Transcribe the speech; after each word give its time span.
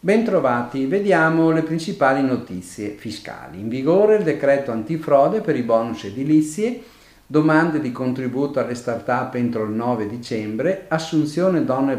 Bentrovati, 0.00 0.86
vediamo 0.86 1.50
le 1.50 1.62
principali 1.62 2.22
notizie 2.22 2.90
fiscali. 2.90 3.58
In 3.58 3.68
vigore 3.68 4.16
il 4.16 4.24
decreto 4.24 4.70
antifrode 4.70 5.40
per 5.40 5.56
i 5.56 5.62
bonus 5.62 6.04
edilizi, 6.04 6.82
domande 7.26 7.80
di 7.80 7.90
contributo 7.90 8.60
alle 8.60 8.74
start-up 8.74 9.34
entro 9.34 9.64
il 9.64 9.70
9 9.70 10.06
dicembre, 10.08 10.84
assunzione 10.88 11.64
donne 11.64 11.98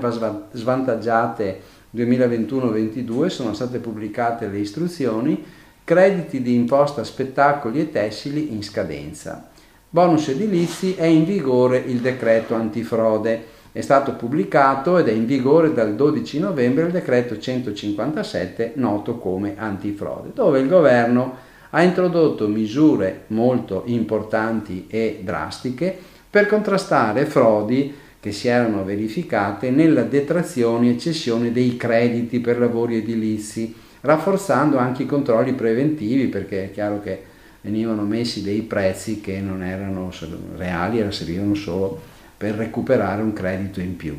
svantaggiate 0.52 1.62
2021-22, 1.96 3.26
sono 3.28 3.54
state 3.54 3.80
pubblicate 3.80 4.48
le 4.48 4.60
istruzioni, 4.60 5.44
crediti 5.84 6.42
di 6.44 6.54
imposta 6.54 7.04
spettacoli 7.04 7.80
e 7.80 7.92
tessili 7.92 8.54
in 8.54 8.64
scadenza. 8.64 9.50
Bonus 9.92 10.28
edilizi 10.28 10.94
è 10.94 11.06
in 11.06 11.26
vigore 11.26 11.80
il 11.80 11.98
decreto 11.98 12.54
antifrode. 12.54 13.44
È 13.72 13.82
stato 13.82 14.14
pubblicato 14.14 15.00
ed 15.00 15.08
è 15.08 15.12
in 15.12 15.26
vigore 15.26 15.74
dal 15.74 15.96
12 15.96 16.40
novembre 16.40 16.86
il 16.86 16.92
decreto 16.92 17.40
157 17.40 18.74
noto 18.76 19.18
come 19.18 19.56
antifrode, 19.58 20.30
dove 20.36 20.60
il 20.60 20.68
governo 20.68 21.38
ha 21.72 21.82
introdotto 21.82 22.48
misure 22.48 23.24
molto 23.28 23.82
importanti 23.88 24.86
e 24.88 25.22
drastiche 25.24 25.98
per 26.30 26.46
contrastare 26.46 27.26
frodi 27.26 27.92
che 28.20 28.32
si 28.32 28.48
erano 28.48 28.84
verificate 28.84 29.72
nella 29.72 30.04
detrazione 30.04 30.92
e 30.92 31.00
cessione 31.00 31.52
dei 31.52 31.78
crediti 31.78 32.40
per 32.40 32.60
lavori 32.60 32.98
edilizi, 32.98 33.74
rafforzando 34.02 34.78
anche 34.78 35.02
i 35.02 35.08
controlli 35.08 35.54
preventivi 35.54 36.28
perché 36.28 36.66
è 36.66 36.72
chiaro 36.72 37.00
che 37.00 37.29
venivano 37.62 38.04
messi 38.04 38.42
dei 38.42 38.62
prezzi 38.62 39.22
che 39.22 39.40
non 39.40 39.64
erano 39.64 40.12
reali, 40.56 41.06
servivano 41.12 41.56
solo 41.56 42.02
per 42.38 42.56
recuperare 42.56 43.22
un 43.22 43.34
credito 43.34 43.80
in 43.82 43.96
più. 43.96 44.18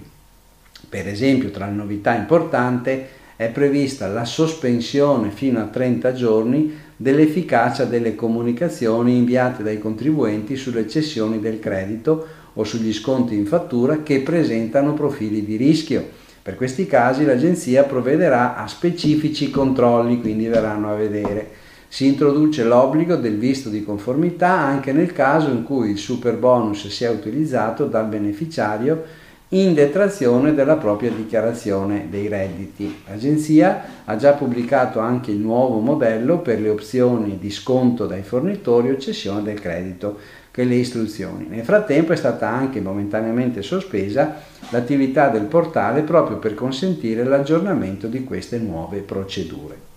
Per 0.88 1.08
esempio, 1.08 1.50
tra 1.50 1.66
le 1.66 1.72
novità 1.72 2.14
importanti 2.14 3.02
è 3.36 3.48
prevista 3.48 4.06
la 4.08 4.24
sospensione 4.24 5.30
fino 5.30 5.60
a 5.60 5.64
30 5.64 6.12
giorni 6.12 6.78
dell'efficacia 6.96 7.84
delle 7.84 8.14
comunicazioni 8.14 9.16
inviate 9.16 9.62
dai 9.62 9.78
contribuenti 9.78 10.56
sulle 10.56 10.86
cessioni 10.86 11.40
del 11.40 11.58
credito 11.58 12.26
o 12.52 12.64
sugli 12.64 12.92
sconti 12.92 13.34
in 13.34 13.46
fattura 13.46 14.02
che 14.02 14.20
presentano 14.20 14.92
profili 14.92 15.42
di 15.44 15.56
rischio. 15.56 16.06
Per 16.42 16.56
questi 16.56 16.86
casi 16.86 17.24
l'Agenzia 17.24 17.84
provvederà 17.84 18.56
a 18.56 18.66
specifici 18.66 19.50
controlli, 19.50 20.20
quindi 20.20 20.46
verranno 20.46 20.90
a 20.90 20.96
vedere 20.96 21.50
si 21.92 22.06
introduce 22.06 22.62
l'obbligo 22.62 23.16
del 23.16 23.36
visto 23.36 23.68
di 23.68 23.82
conformità 23.82 24.52
anche 24.52 24.92
nel 24.92 25.12
caso 25.12 25.50
in 25.50 25.64
cui 25.64 25.90
il 25.90 25.98
super 25.98 26.36
bonus 26.36 26.86
sia 26.86 27.10
utilizzato 27.10 27.86
dal 27.86 28.06
beneficiario 28.06 29.02
in 29.48 29.74
detrazione 29.74 30.54
della 30.54 30.76
propria 30.76 31.10
dichiarazione 31.10 32.06
dei 32.08 32.28
redditi. 32.28 33.02
L'agenzia 33.08 33.82
ha 34.04 34.14
già 34.14 34.34
pubblicato 34.34 35.00
anche 35.00 35.32
il 35.32 35.38
nuovo 35.38 35.80
modello 35.80 36.38
per 36.38 36.60
le 36.60 36.68
opzioni 36.68 37.38
di 37.40 37.50
sconto 37.50 38.06
dai 38.06 38.22
fornitori 38.22 38.90
o 38.90 38.96
cessione 38.96 39.42
del 39.42 39.58
credito 39.58 40.18
che 40.52 40.62
le 40.62 40.76
istruzioni. 40.76 41.48
Nel 41.48 41.64
frattempo 41.64 42.12
è 42.12 42.16
stata 42.16 42.48
anche 42.48 42.80
momentaneamente 42.80 43.62
sospesa 43.62 44.36
l'attività 44.68 45.28
del 45.28 45.46
portale 45.46 46.02
proprio 46.02 46.36
per 46.36 46.54
consentire 46.54 47.24
l'aggiornamento 47.24 48.06
di 48.06 48.22
queste 48.22 48.58
nuove 48.58 48.98
procedure. 48.98 49.89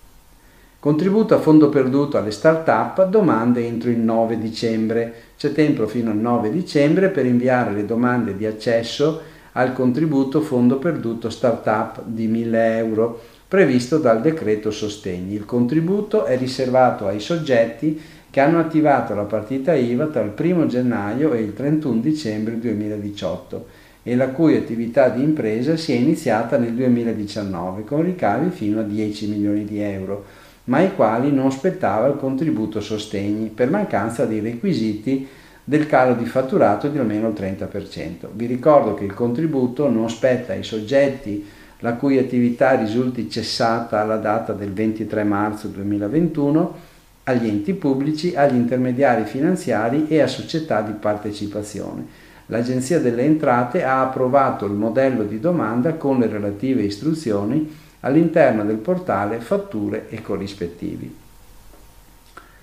Contributo 0.84 1.34
a 1.34 1.38
fondo 1.38 1.70
perduto 1.70 2.18
alle 2.18 2.30
start-up, 2.30 3.08
domande 3.08 3.64
entro 3.64 3.88
il 3.88 3.96
9 3.96 4.38
dicembre. 4.38 5.14
C'è 5.34 5.50
tempo 5.52 5.86
fino 5.86 6.10
al 6.10 6.18
9 6.18 6.50
dicembre 6.50 7.08
per 7.08 7.24
inviare 7.24 7.72
le 7.72 7.86
domande 7.86 8.36
di 8.36 8.44
accesso 8.44 9.22
al 9.52 9.72
contributo 9.72 10.42
fondo 10.42 10.76
perduto 10.76 11.30
start-up 11.30 12.02
di 12.04 12.26
1000 12.26 12.76
euro 12.76 13.18
previsto 13.48 13.96
dal 13.96 14.20
decreto 14.20 14.70
sostegni. 14.70 15.32
Il 15.32 15.46
contributo 15.46 16.26
è 16.26 16.36
riservato 16.36 17.06
ai 17.06 17.20
soggetti 17.20 17.98
che 18.28 18.40
hanno 18.40 18.58
attivato 18.58 19.14
la 19.14 19.22
partita 19.22 19.72
IVA 19.72 20.08
tra 20.08 20.20
il 20.20 20.34
1 20.36 20.66
gennaio 20.66 21.32
e 21.32 21.40
il 21.40 21.54
31 21.54 21.98
dicembre 22.02 22.58
2018 22.58 23.66
e 24.02 24.14
la 24.16 24.28
cui 24.28 24.54
attività 24.54 25.08
di 25.08 25.22
impresa 25.22 25.78
si 25.78 25.92
è 25.92 25.94
iniziata 25.94 26.58
nel 26.58 26.74
2019 26.74 27.84
con 27.84 28.02
ricavi 28.02 28.50
fino 28.50 28.80
a 28.80 28.82
10 28.82 29.28
milioni 29.28 29.64
di 29.64 29.80
euro 29.80 30.42
ma 30.64 30.78
ai 30.78 30.94
quali 30.94 31.30
non 31.30 31.52
spettava 31.52 32.06
il 32.06 32.16
contributo 32.16 32.80
sostegni 32.80 33.48
per 33.48 33.70
mancanza 33.70 34.24
dei 34.24 34.40
requisiti 34.40 35.26
del 35.62 35.86
calo 35.86 36.14
di 36.14 36.26
fatturato 36.26 36.88
di 36.88 36.98
almeno 36.98 37.28
il 37.28 37.34
30%. 37.34 38.28
Vi 38.32 38.46
ricordo 38.46 38.94
che 38.94 39.04
il 39.04 39.14
contributo 39.14 39.88
non 39.88 40.10
spetta 40.10 40.52
ai 40.52 40.62
soggetti 40.62 41.46
la 41.80 41.94
cui 41.94 42.18
attività 42.18 42.74
risulti 42.74 43.28
cessata 43.28 44.00
alla 44.00 44.16
data 44.16 44.52
del 44.52 44.72
23 44.72 45.22
marzo 45.24 45.68
2021, 45.68 46.92
agli 47.24 47.46
enti 47.46 47.74
pubblici, 47.74 48.34
agli 48.34 48.54
intermediari 48.54 49.24
finanziari 49.24 50.06
e 50.08 50.20
a 50.20 50.26
società 50.26 50.80
di 50.80 50.92
partecipazione. 50.92 52.06
L'Agenzia 52.46 53.00
delle 53.00 53.22
Entrate 53.22 53.84
ha 53.84 54.02
approvato 54.02 54.66
il 54.66 54.72
modello 54.72 55.24
di 55.24 55.40
domanda 55.40 55.94
con 55.94 56.18
le 56.18 56.26
relative 56.26 56.82
istruzioni 56.82 57.70
all'interno 58.04 58.64
del 58.64 58.76
portale 58.76 59.40
fatture 59.40 60.08
e 60.08 60.22
corrispettivi. 60.22 61.22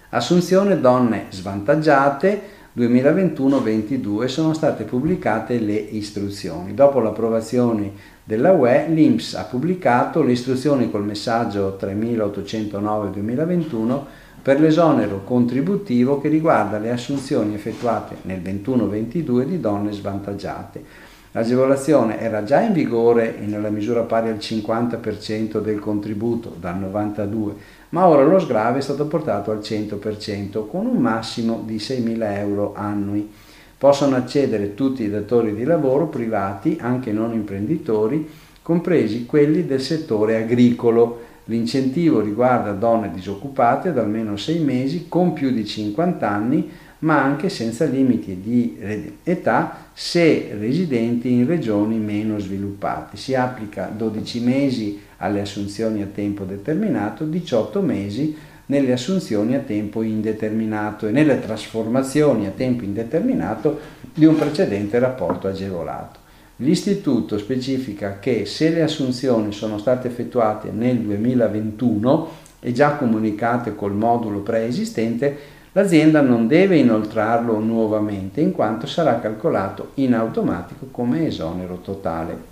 Assunzione 0.09 0.79
donne 0.79 1.25
svantaggiate 1.29 2.59
2021-22 2.75 4.25
sono 4.25 4.53
state 4.53 4.84
pubblicate 4.84 5.59
le 5.59 5.75
istruzioni. 5.75 6.74
Dopo 6.74 7.00
l'approvazione 7.00 7.91
della 8.24 8.52
UE, 8.52 8.88
l'INPS 8.90 9.35
ha 9.35 9.44
pubblicato 9.44 10.22
le 10.22 10.31
istruzioni 10.31 10.90
col 10.90 11.03
messaggio 11.03 11.78
3809-2021 11.79 14.00
per 14.41 14.59
l'esonero 14.59 15.23
contributivo 15.23 16.22
che 16.22 16.29
riguarda 16.29 16.78
le 16.78 16.91
assunzioni 16.91 17.53
effettuate 17.53 18.18
nel 18.23 18.40
21-22 18.40 19.44
di 19.44 19.59
donne 19.59 19.91
svantaggiate 19.91 21.09
L'agevolazione 21.33 22.19
era 22.19 22.43
già 22.43 22.59
in 22.59 22.73
vigore 22.73 23.37
nella 23.45 23.69
misura 23.69 24.01
pari 24.01 24.27
al 24.27 24.35
50% 24.35 25.61
del 25.61 25.79
contributo 25.79 26.53
dal 26.59 26.77
92, 26.77 27.53
ma 27.89 28.05
ora 28.05 28.23
lo 28.23 28.37
sgrave 28.37 28.79
è 28.79 28.81
stato 28.81 29.05
portato 29.05 29.49
al 29.49 29.59
100% 29.59 30.67
con 30.67 30.85
un 30.85 30.97
massimo 30.97 31.63
di 31.65 31.77
6.000 31.77 32.37
euro 32.37 32.73
annui. 32.75 33.31
Possono 33.77 34.17
accedere 34.17 34.73
tutti 34.73 35.03
i 35.03 35.09
datori 35.09 35.55
di 35.55 35.63
lavoro 35.63 36.07
privati, 36.07 36.77
anche 36.81 37.13
non 37.13 37.31
imprenditori, 37.31 38.29
compresi 38.61 39.25
quelli 39.25 39.65
del 39.65 39.81
settore 39.81 40.35
agricolo. 40.35 41.29
L'incentivo 41.45 42.19
riguarda 42.19 42.73
donne 42.73 43.09
disoccupate 43.09 43.93
da 43.93 44.01
almeno 44.01 44.35
6 44.35 44.59
mesi 44.59 45.05
con 45.07 45.31
più 45.31 45.51
di 45.51 45.65
50 45.65 46.29
anni 46.29 46.69
ma 47.01 47.22
anche 47.22 47.50
senza 47.50 47.85
limiti 47.85 48.41
di 48.41 48.78
età 49.23 49.89
se 49.94 50.56
residenti 50.59 51.31
in 51.31 51.47
regioni 51.47 51.97
meno 51.97 52.39
sviluppate. 52.39 53.17
Si 53.17 53.34
applica 53.34 53.91
12 53.95 54.39
mesi 54.41 55.00
alle 55.17 55.41
assunzioni 55.41 56.01
a 56.01 56.07
tempo 56.07 56.44
determinato, 56.44 57.25
18 57.25 57.81
mesi 57.81 58.35
nelle 58.67 58.94
assunzioni 58.94 59.56
a 59.56 59.59
tempo 59.59 60.01
indeterminato 60.01 61.07
e 61.07 61.11
nelle 61.11 61.40
trasformazioni 61.40 62.45
a 62.45 62.51
tempo 62.51 62.84
indeterminato 62.84 63.79
di 64.13 64.25
un 64.25 64.35
precedente 64.35 64.97
rapporto 65.00 65.47
agevolato. 65.47 66.19
L'Istituto 66.57 67.40
specifica 67.40 68.19
che 68.19 68.45
se 68.45 68.69
le 68.69 68.84
assunzioni 68.84 69.51
sono 69.51 69.79
state 69.79 70.07
effettuate 70.07 70.69
nel 70.72 71.00
2021 71.00 72.29
e 72.59 72.72
già 72.72 72.91
comunicate 72.91 73.75
col 73.75 73.94
modulo 73.94 74.40
preesistente, 74.41 75.59
L'azienda 75.73 76.19
non 76.19 76.47
deve 76.47 76.75
inoltrarlo 76.75 77.57
nuovamente 77.59 78.41
in 78.41 78.51
quanto 78.51 78.87
sarà 78.87 79.19
calcolato 79.19 79.91
in 79.96 80.13
automatico 80.13 80.87
come 80.91 81.28
esonero 81.28 81.78
totale. 81.78 82.49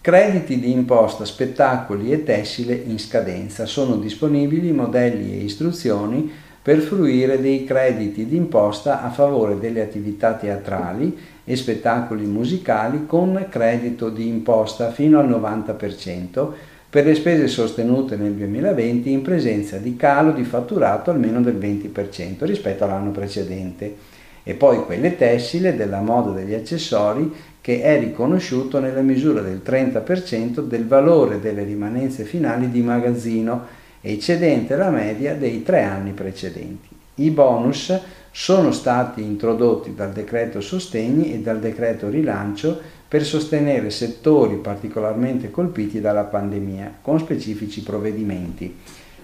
Crediti 0.00 0.58
di 0.58 0.72
imposta, 0.72 1.26
spettacoli 1.26 2.10
e 2.10 2.24
tessile 2.24 2.74
in 2.74 2.98
scadenza. 2.98 3.66
Sono 3.66 3.96
disponibili 3.96 4.72
modelli 4.72 5.32
e 5.32 5.44
istruzioni 5.44 6.32
per 6.62 6.78
fruire 6.78 7.38
dei 7.38 7.64
crediti 7.64 8.26
di 8.26 8.36
imposta 8.36 9.02
a 9.02 9.10
favore 9.10 9.58
delle 9.58 9.82
attività 9.82 10.32
teatrali 10.32 11.18
e 11.44 11.54
spettacoli 11.54 12.24
musicali 12.24 13.04
con 13.04 13.46
credito 13.50 14.08
di 14.08 14.26
imposta 14.26 14.90
fino 14.90 15.18
al 15.18 15.28
90% 15.28 16.48
per 16.92 17.06
le 17.06 17.14
spese 17.14 17.48
sostenute 17.48 18.16
nel 18.16 18.32
2020 18.32 19.10
in 19.10 19.22
presenza 19.22 19.78
di 19.78 19.96
calo 19.96 20.30
di 20.30 20.44
fatturato 20.44 21.10
almeno 21.10 21.40
del 21.40 21.56
20% 21.56 22.44
rispetto 22.44 22.84
all'anno 22.84 23.12
precedente 23.12 23.96
e 24.42 24.52
poi 24.52 24.84
quelle 24.84 25.16
tessile 25.16 25.74
della 25.74 26.00
moda 26.02 26.32
degli 26.32 26.52
accessori 26.52 27.32
che 27.62 27.80
è 27.80 27.98
riconosciuto 27.98 28.78
nella 28.78 29.00
misura 29.00 29.40
del 29.40 29.62
30% 29.64 30.60
del 30.60 30.86
valore 30.86 31.40
delle 31.40 31.62
rimanenze 31.64 32.24
finali 32.24 32.70
di 32.70 32.82
magazzino 32.82 33.64
eccedente 34.02 34.76
la 34.76 34.90
media 34.90 35.34
dei 35.34 35.62
tre 35.62 35.84
anni 35.84 36.10
precedenti. 36.10 36.88
I 37.14 37.30
bonus 37.30 37.98
sono 38.32 38.72
stati 38.72 39.22
introdotti 39.22 39.94
dal 39.94 40.10
decreto 40.10 40.62
sostegni 40.62 41.34
e 41.34 41.40
dal 41.40 41.60
decreto 41.60 42.08
rilancio 42.08 42.80
per 43.06 43.24
sostenere 43.24 43.90
settori 43.90 44.56
particolarmente 44.56 45.50
colpiti 45.50 46.00
dalla 46.00 46.24
pandemia 46.24 46.98
con 47.02 47.18
specifici 47.18 47.82
provvedimenti. 47.82 48.74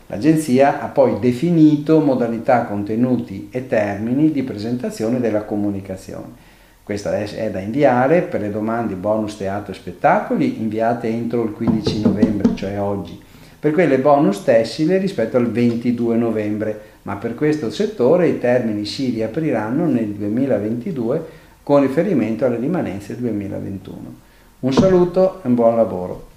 L'Agenzia 0.08 0.80
ha 0.82 0.88
poi 0.88 1.18
definito 1.18 2.00
modalità, 2.00 2.64
contenuti 2.64 3.48
e 3.50 3.66
termini 3.66 4.30
di 4.30 4.42
presentazione 4.42 5.20
della 5.20 5.42
comunicazione. 5.42 6.46
Questa 6.82 7.16
è 7.18 7.50
da 7.50 7.60
inviare 7.60 8.22
per 8.22 8.42
le 8.42 8.50
domande 8.50 8.94
bonus 8.94 9.36
teatro 9.38 9.72
e 9.72 9.76
spettacoli 9.76 10.60
inviate 10.60 11.08
entro 11.08 11.42
il 11.44 11.52
15 11.52 12.00
novembre, 12.02 12.54
cioè 12.54 12.80
oggi. 12.80 13.20
Per 13.60 13.72
quelle 13.72 13.98
bonus 13.98 14.44
tessile 14.44 14.98
rispetto 14.98 15.36
al 15.36 15.50
22 15.50 16.16
novembre, 16.16 16.80
ma 17.08 17.16
per 17.16 17.34
questo 17.34 17.70
settore 17.70 18.28
i 18.28 18.38
termini 18.38 18.84
si 18.84 19.08
riapriranno 19.08 19.86
nel 19.86 20.08
2022 20.08 21.24
con 21.62 21.80
riferimento 21.80 22.44
alle 22.44 22.58
rimanenze 22.58 23.16
2021. 23.16 24.14
Un 24.60 24.72
saluto 24.74 25.40
e 25.42 25.48
un 25.48 25.54
buon 25.54 25.74
lavoro. 25.74 26.27